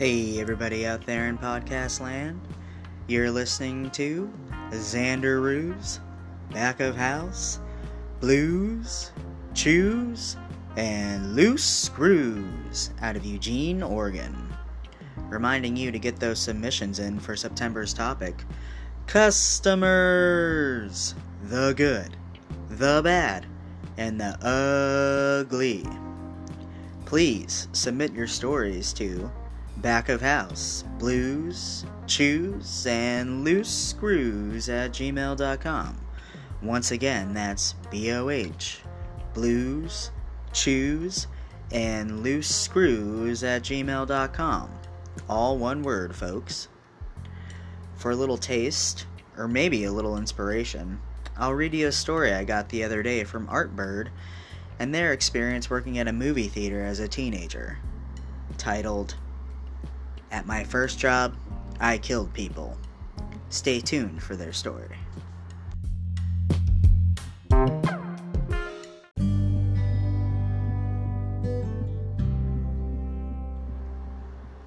[0.00, 2.40] Hey, everybody out there in podcast land.
[3.06, 4.32] You're listening to
[4.70, 6.00] Xander Rue's,
[6.52, 7.60] Back of House,
[8.18, 9.12] Blues,
[9.52, 10.38] Chews,
[10.78, 14.50] and Loose Screws out of Eugene, Oregon.
[15.28, 18.42] Reminding you to get those submissions in for September's topic
[19.06, 19.84] Customers!
[21.42, 22.16] The good,
[22.70, 23.44] the bad,
[23.98, 24.34] and the
[25.44, 25.84] ugly.
[27.04, 29.30] Please submit your stories to
[29.78, 36.00] back of house blues, chews, and loose screws at gmail.com.
[36.62, 38.80] Once again, that's B O H,
[39.32, 40.10] blues,
[40.52, 41.26] chews,
[41.72, 44.70] and loose screws at gmail.com.
[45.28, 46.68] All one word, folks.
[47.94, 49.06] For a little taste,
[49.36, 51.00] or maybe a little inspiration,
[51.36, 54.08] I'll read you a story I got the other day from Artbird
[54.78, 57.78] and their experience working at a movie theater as a teenager.
[58.58, 59.14] Titled,
[60.30, 61.34] At My First Job,
[61.80, 62.78] I Killed People.
[63.48, 64.96] Stay tuned for their story.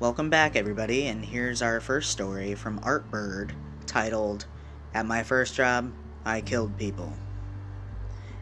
[0.00, 3.52] Welcome back, everybody, and here's our first story from Artbird
[3.86, 4.46] titled,
[4.92, 5.92] At My First Job,
[6.24, 7.12] I Killed People.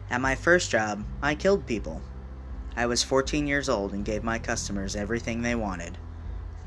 [0.09, 2.01] At my first job, I killed people.
[2.75, 5.97] I was 14 years old and gave my customers everything they wanted.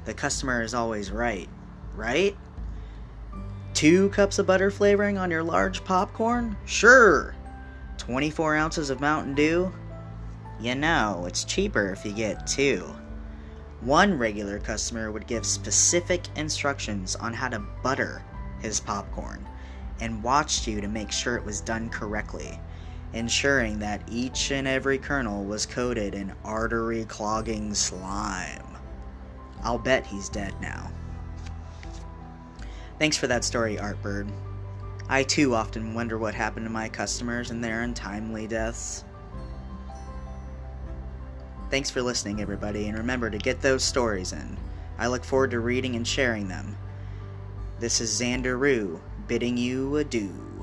[0.06, 1.48] The customer is always right,
[1.96, 2.36] right?
[3.74, 6.56] Two cups of butter flavoring on your large popcorn?
[6.64, 7.34] Sure.
[7.98, 9.72] 24 ounces of Mountain Dew?
[10.60, 12.94] You know, it's cheaper if you get two.
[13.80, 18.24] One regular customer would give specific instructions on how to butter
[18.60, 19.44] his popcorn
[20.00, 22.60] and watched you to make sure it was done correctly,
[23.12, 28.76] ensuring that each and every kernel was coated in artery clogging slime.
[29.62, 30.90] I'll bet he's dead now.
[32.98, 34.30] Thanks for that story, Artbird.
[35.08, 39.04] I too often wonder what happened to my customers and their untimely deaths.
[41.70, 44.56] Thanks for listening, everybody, and remember to get those stories in.
[44.98, 46.76] I look forward to reading and sharing them.
[47.78, 50.55] This is Xander Rue bidding you adieu.